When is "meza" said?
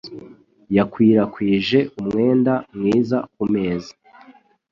3.53-3.91